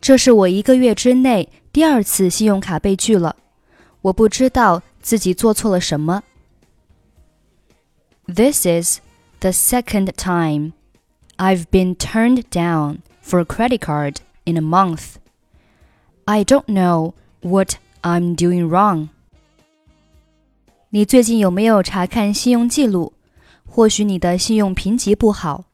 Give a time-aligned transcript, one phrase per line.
[0.00, 3.36] 这是我一个月之内第二次信用卡被拒了，
[4.02, 6.22] 我不知道自己做错了什么。
[8.26, 9.00] This is
[9.40, 10.72] the second time
[11.40, 15.16] I've been turned down for a credit card in a month.
[16.24, 19.08] I don't know what I'm doing wrong.
[20.90, 23.12] 你最近有没有查看信用记录？
[23.68, 25.64] 或许你的信用评级不好。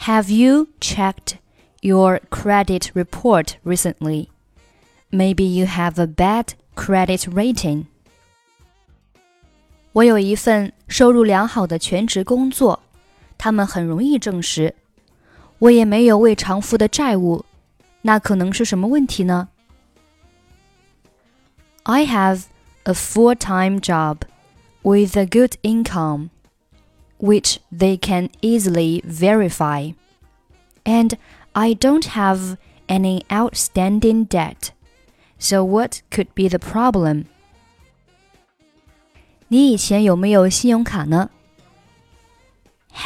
[0.00, 1.34] Have you checked
[1.80, 4.28] your credit report recently?
[5.10, 7.84] Maybe you have a bad credit rating.
[9.92, 12.82] 我有一份收入良好的全职工作，
[13.36, 14.74] 他们很容易证实。
[15.58, 17.44] 我也没有未偿付的债务，
[18.02, 19.48] 那可能是什么问题呢？
[21.84, 22.44] I have
[22.84, 24.18] a full-time job
[24.82, 26.30] with a good income,
[27.18, 29.94] which they can easily verify,
[30.84, 31.16] and
[31.52, 32.56] I don't have
[32.88, 34.70] any outstanding debt.
[35.38, 37.26] So what could be the problem?
[39.48, 41.30] 你以前有没有信用卡呢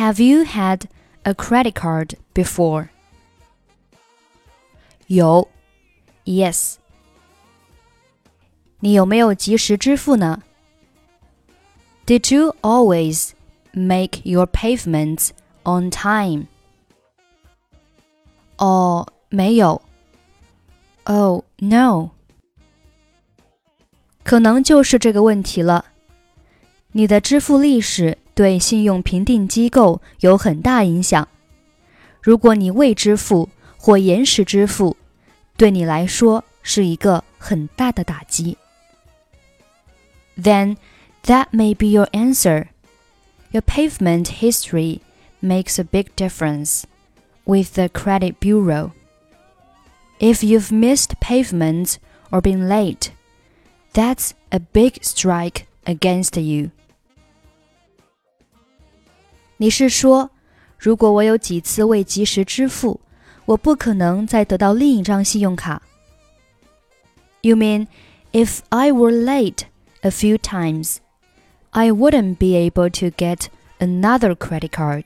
[0.00, 0.86] ？Have you had
[1.22, 2.88] a credit card before?
[5.06, 5.48] 有，
[6.24, 6.76] Yes。
[8.80, 10.42] 你有没有及时支付呢？
[12.06, 13.30] Did you always
[13.72, 15.30] make your payments
[15.64, 16.46] on time?
[18.58, 19.82] 哦，没有。
[21.04, 22.10] Oh no。
[24.22, 25.86] 可能就是这个问题了。
[26.92, 31.26] 你的支付历史 对信用评定机构有很大影响。
[32.20, 34.96] 如果你未支付或延时支付，
[35.56, 38.58] 对你来说是一个很大的打击。
[40.36, 40.76] Then
[41.24, 42.66] that may be your answer.
[43.52, 45.00] Your payment history
[45.40, 46.82] makes a big difference
[47.44, 48.90] with the credit bureau.
[50.18, 51.96] If you've missed payments
[52.30, 53.10] or been late,
[53.94, 56.70] that's a big strike against you.
[59.60, 60.30] 你是说，
[60.78, 63.00] 如果我有几次未及时支付，
[63.46, 65.82] 我不可能再得到另一张信用卡？
[67.42, 67.86] You mean
[68.32, 69.62] if I were late
[70.02, 70.96] a few times,
[71.70, 73.46] I wouldn't be able to get
[73.78, 75.04] another credit card?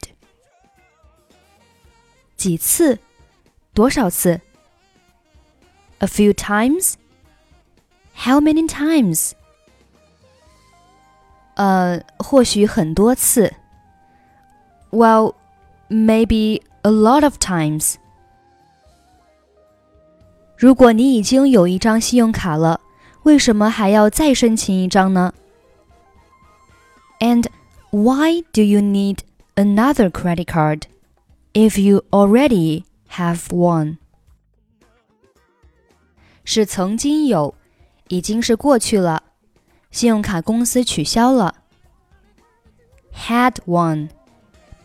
[2.36, 2.98] 几次？
[3.74, 4.40] 多少次？
[5.98, 6.94] A few times?
[8.14, 9.32] How many times?
[11.54, 13.54] 呃，或许很多次。
[14.90, 15.34] well,
[15.88, 17.96] maybe a lot of times.
[20.56, 22.80] 如果你已经有一张信用卡了，
[23.22, 25.32] 为什么还要再申请一张呢？
[27.18, 27.46] And
[27.90, 29.18] why do you need
[29.54, 30.82] another credit card
[31.52, 33.98] if you already have one?
[36.44, 37.54] 是曾经有，
[38.08, 39.22] 已经是过去了，
[39.90, 41.56] 信用卡公司取消了。
[43.14, 44.08] Had one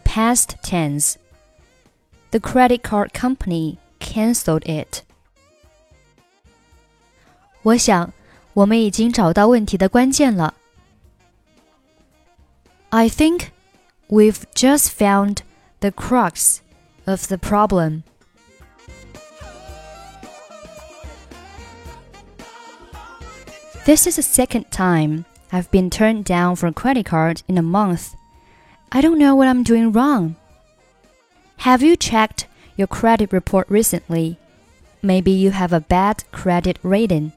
[0.10, 1.18] past tense.
[2.32, 5.04] The credit card company canceled it.
[7.64, 8.14] 我想，
[8.54, 10.54] 我们已经找到问题的关键了。
[12.90, 13.48] I think
[14.08, 15.40] we've just found
[15.80, 16.60] the crux
[17.06, 18.04] of the problem.
[23.86, 27.62] This is the second time I've been turned down for a credit card in a
[27.62, 28.16] month.
[28.93, 30.35] I don't know what I'm doing wrong.
[31.59, 34.37] Have you checked your credit report recently?
[35.01, 37.33] Maybe you have a bad credit rating.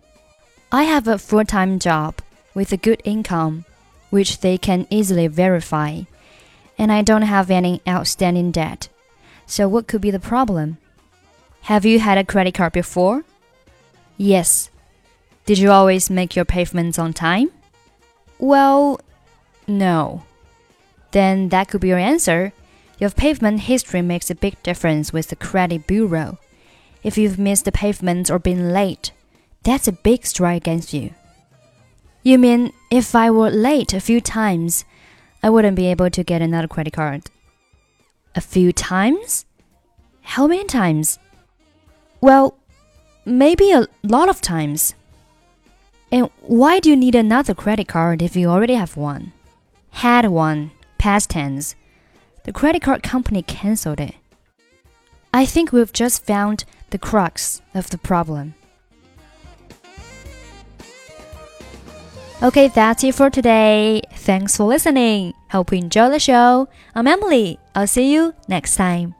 [0.71, 2.15] I have a full time job
[2.55, 3.65] with a good income,
[4.09, 6.01] which they can easily verify,
[6.79, 8.89] and I don't have any outstanding debt.
[9.45, 10.77] So, what could be the problem?
[11.63, 13.25] Have you had a credit card before?
[14.17, 14.71] Yes.
[15.45, 17.51] Did you always make your payments on time?
[18.39, 18.99] Well,
[19.67, 20.23] no
[21.13, 22.51] then that could be your answer.
[22.99, 26.37] Your pavement history makes a big difference with the credit bureau.
[27.03, 29.11] If you've missed the pavement or been late,
[29.63, 31.13] that's a big strike against you.
[32.23, 34.85] You mean if I were late a few times,
[35.41, 37.23] I wouldn't be able to get another credit card?
[38.35, 39.45] A few times?
[40.21, 41.19] How many times?
[42.21, 42.57] Well,
[43.25, 44.95] maybe a lot of times.
[46.11, 49.33] And why do you need another credit card if you already have one?
[49.91, 50.71] Had one
[51.03, 51.75] past tense.
[52.45, 54.15] The credit card company canceled it.
[55.33, 58.53] I think we've just found the crux of the problem.
[62.41, 64.01] Okay, that's it for today.
[64.13, 65.33] Thanks for listening.
[65.51, 66.69] Hope you enjoy the show.
[66.95, 67.59] I'm Emily.
[67.75, 69.13] I'll see you next time.